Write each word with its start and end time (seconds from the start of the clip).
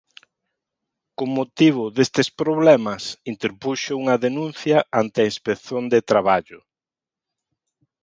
Con 1.17 1.29
motivo 1.39 1.83
destes 1.99 2.27
problemas, 2.41 3.03
interpuxo 3.33 3.91
unha 4.01 4.15
denuncia 4.25 4.77
ante 5.01 5.17
a 5.21 5.29
Inspección 5.31 5.83
de 5.93 5.99
Traballo. 6.11 6.59